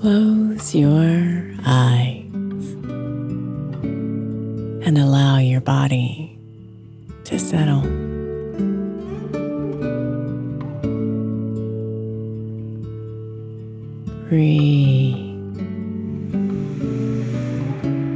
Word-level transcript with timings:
Close 0.00 0.76
your 0.76 1.42
eyes 1.66 2.24
and 4.86 4.96
allow 4.96 5.38
your 5.38 5.60
body 5.60 6.38
to 7.24 7.36
settle. 7.36 7.80
Breathe 14.28 15.58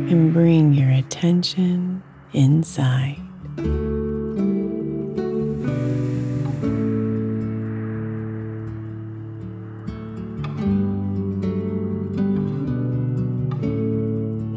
and 0.08 0.32
bring 0.32 0.74
your 0.74 0.90
attention 0.90 2.00
inside. 2.32 3.21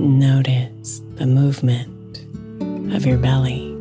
Notice 0.06 1.02
the 1.16 1.26
movement 1.26 2.20
of 2.94 3.08
your 3.08 3.18
belly 3.18 3.72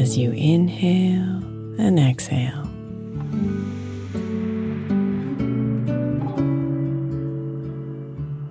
as 0.00 0.16
you 0.16 0.30
inhale 0.30 1.42
and 1.76 1.98
exhale. 1.98 2.62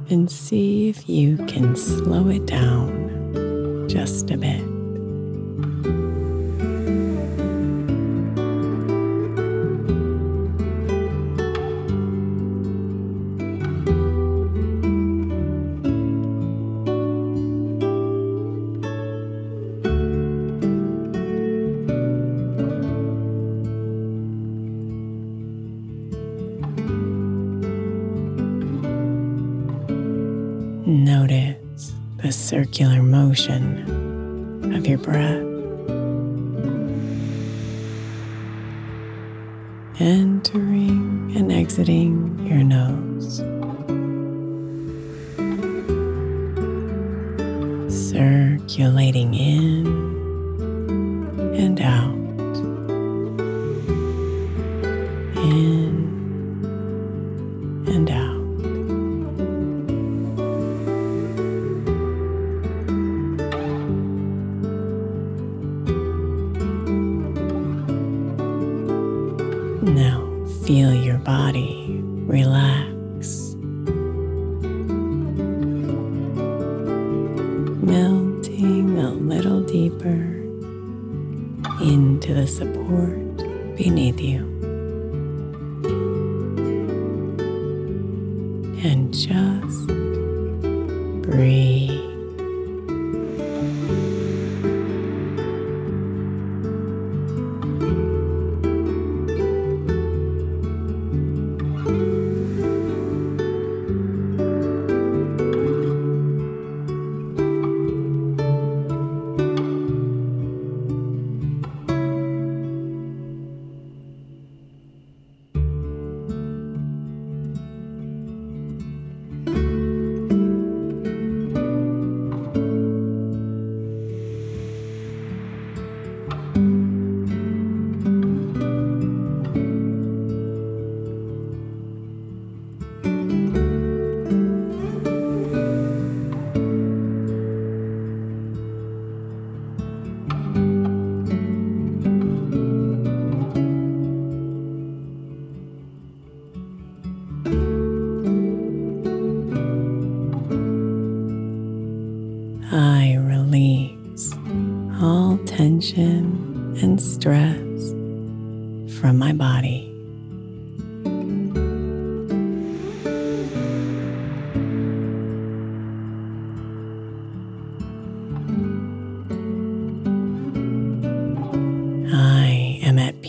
And 0.10 0.30
see 0.30 0.90
if 0.90 1.08
you 1.08 1.38
can 1.48 1.78
slow 1.78 2.28
it 2.28 2.46
down 2.46 3.88
just 3.88 4.32
a 4.32 4.38
bit. 4.38 4.73
of 33.50 34.88
your 34.88 34.98
breath. 34.98 35.44
Entering 40.00 41.34
and 41.36 41.52
exiting 41.52 42.40
your 42.48 42.64
nose. 42.64 43.38
Circulating 48.10 49.34
in 49.34 49.88
and 51.56 51.82
out. 51.82 52.23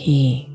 깊이 0.05 0.54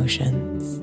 emotions. 0.00 0.78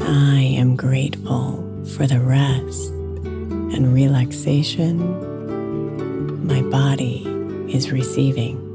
I 0.00 0.40
am 0.40 0.76
grateful 0.76 1.64
for 1.96 2.06
the 2.06 2.20
rest 2.20 2.90
and 3.74 3.92
relaxation 3.92 5.26
my 6.46 6.62
body 6.70 7.26
is 7.68 7.92
receiving. 7.92 8.67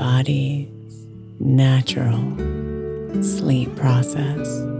body's 0.00 0.66
natural 1.40 2.22
sleep 3.22 3.68
process. 3.76 4.79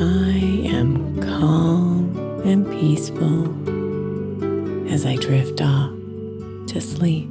I 0.00 0.62
am 0.64 1.20
calm 1.20 2.16
and 2.44 2.70
peaceful 2.70 3.48
as 4.92 5.04
I 5.04 5.16
drift 5.16 5.60
off 5.60 5.90
to 6.68 6.80
sleep. 6.80 7.28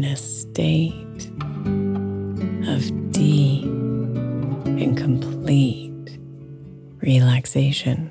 in 0.00 0.06
a 0.06 0.16
state 0.16 1.30
of 2.74 3.12
deep 3.12 3.64
and 3.64 4.96
complete 4.96 6.18
relaxation. 7.02 8.10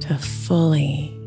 to 0.00 0.18
fully 0.18 1.17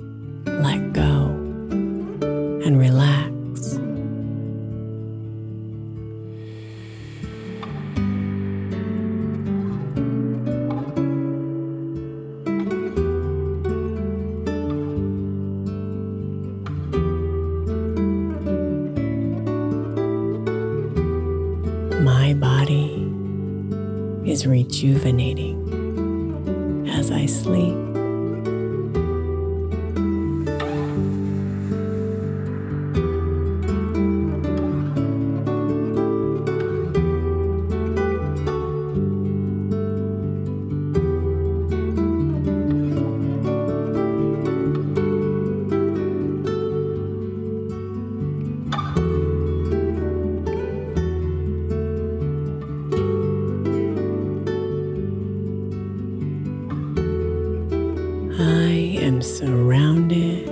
am 59.12 59.22
surrounded 59.22 60.46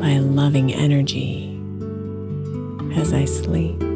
by 0.00 0.16
loving 0.16 0.72
energy 0.72 1.60
as 2.96 3.12
I 3.12 3.26
sleep. 3.26 3.89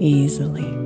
easily. 0.00 0.79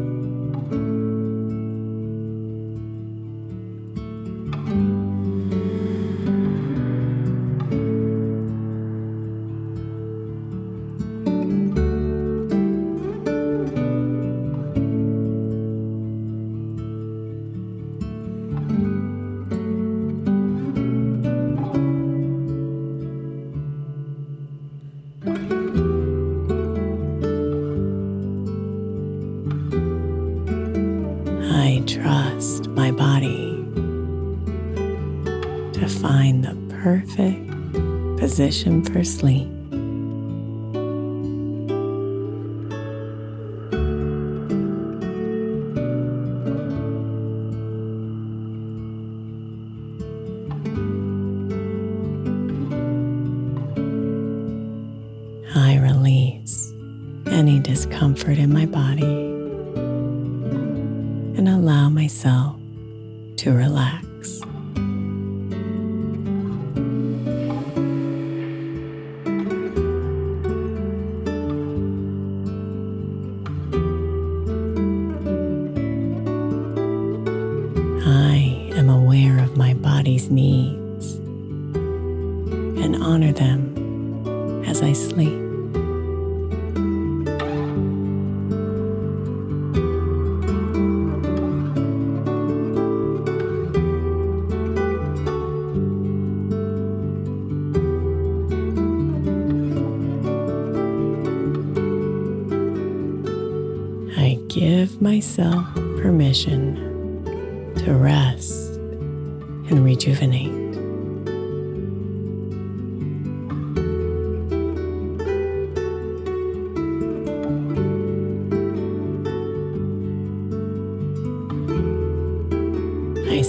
and 61.37 61.49
allow 61.49 61.88
myself 61.88 62.57
to 63.37 63.53
relax. 63.53 64.13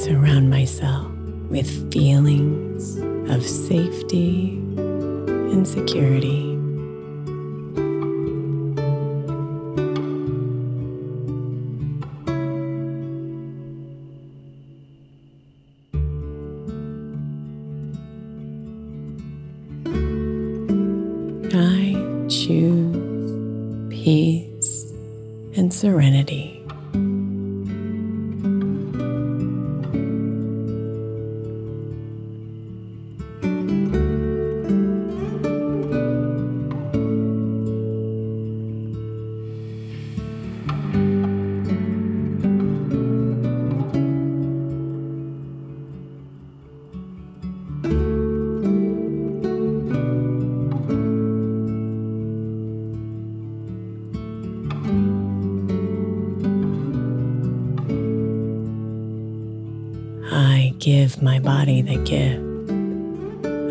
surround 0.05 0.51
myself 0.51 1.11
with 1.49 1.91
feelings 1.91 2.97
of 3.27 3.43
safety 3.43 4.49
and 4.77 5.67
security. 5.67 6.54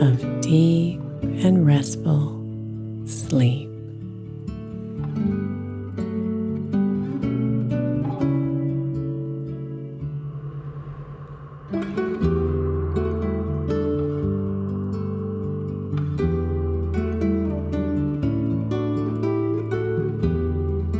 of 0.04 0.40
deep 0.42 1.00
and 1.22 1.66
restful 1.66 2.38
sleep. 3.06 3.70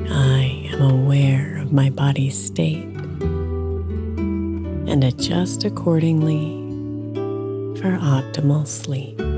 I 0.09 0.71
am 0.73 0.81
aware 0.81 1.59
of 1.61 1.75
my 1.75 1.91
body's 1.91 2.43
state 2.43 2.89
and 4.89 5.05
adjust 5.05 5.65
accordingly 5.65 6.64
optimal 8.35 8.67
sleep. 8.67 9.34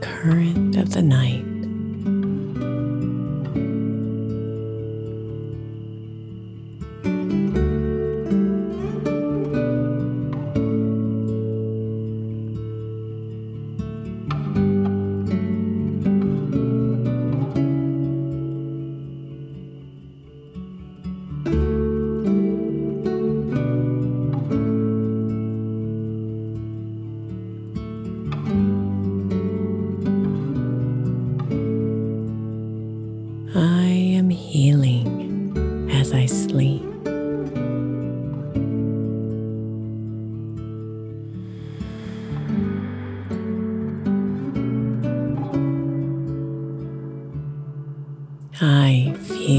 current 0.00 0.76
of 0.76 0.92
the 0.92 1.02
night. 1.02 1.49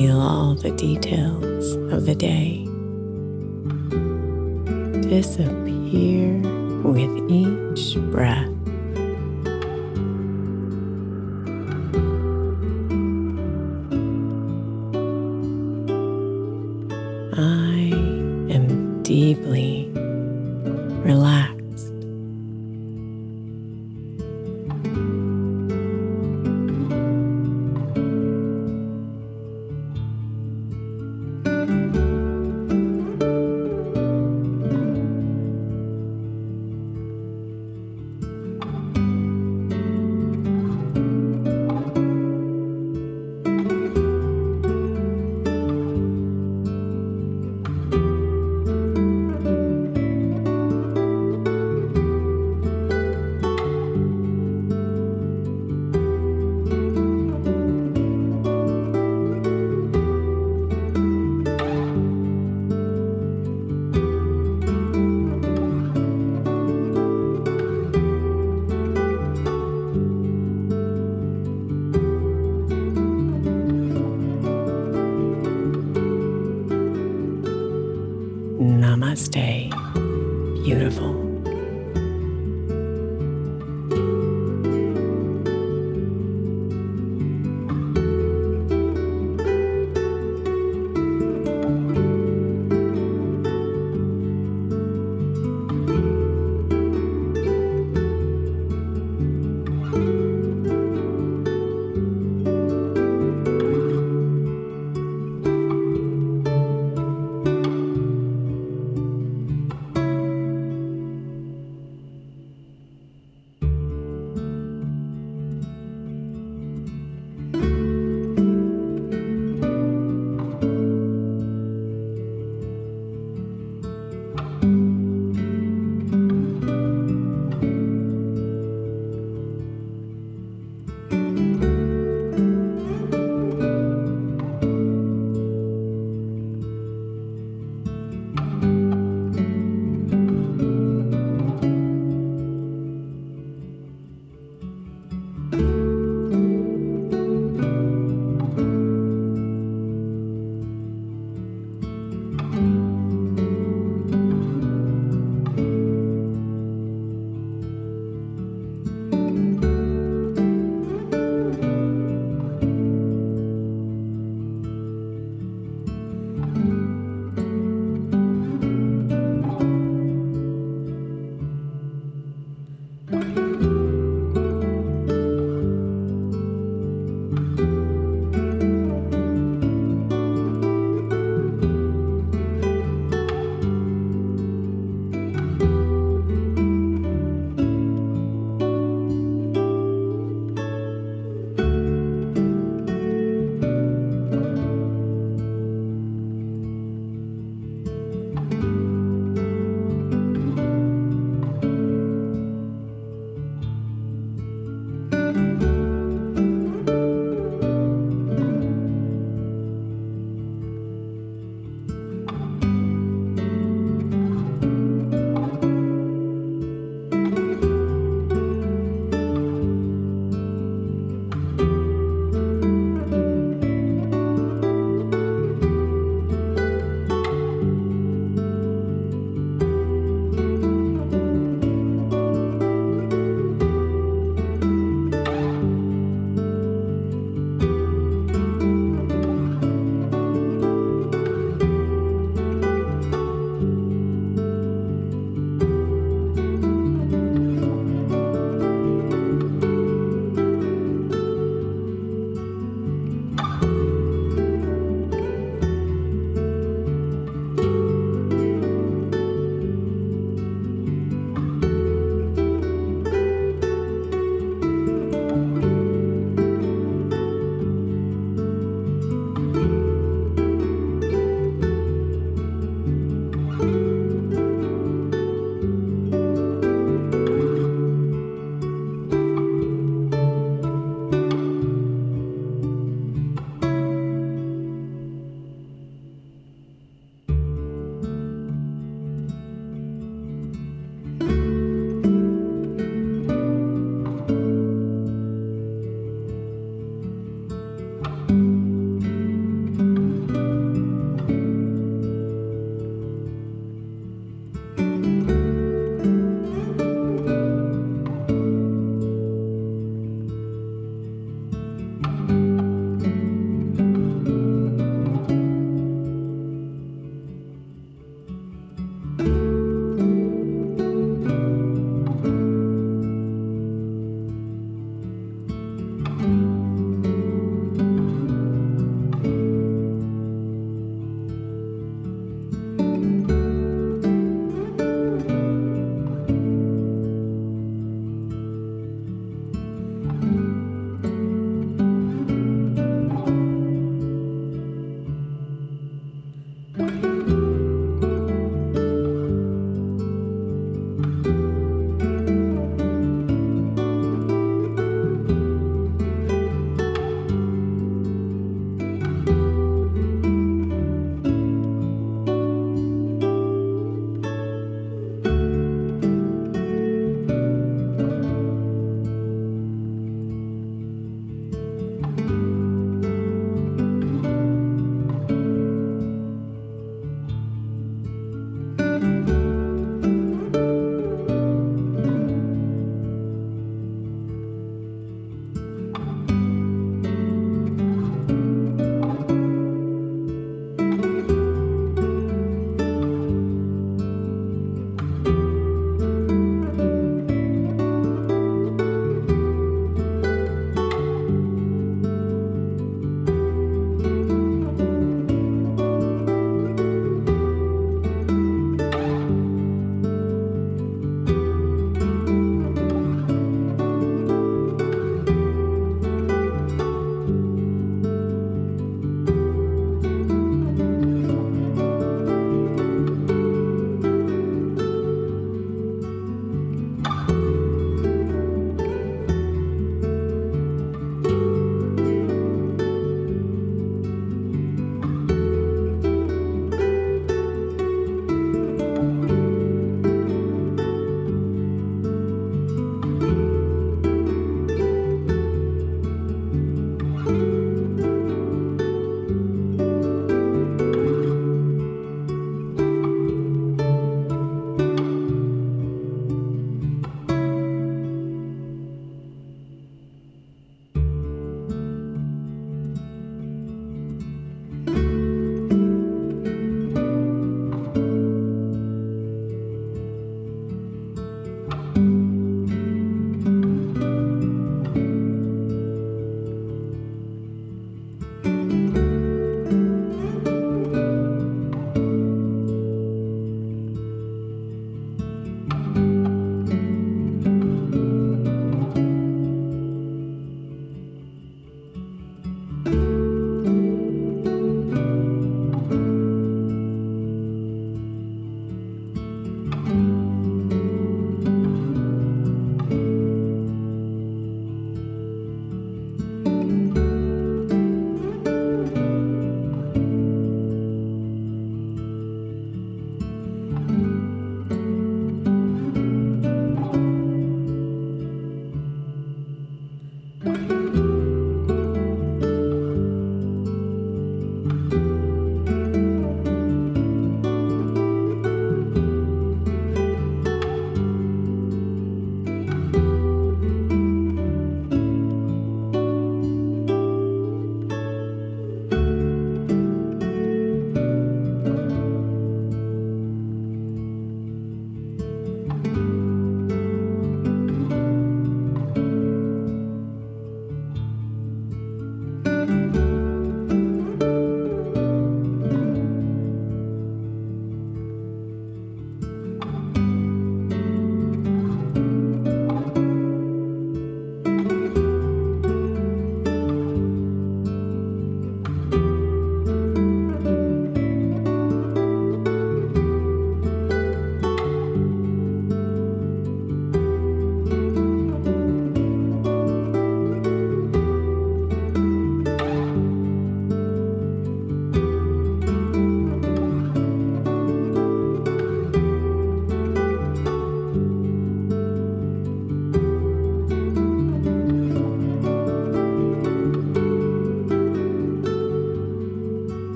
feel 0.00 0.18
all 0.18 0.54
the 0.54 0.70
details 0.70 1.74
of 1.92 2.06
the 2.06 2.14
day 2.14 2.64
disappear 5.10 6.40
with 6.82 7.30
each 7.30 7.98
breath. 8.10 8.59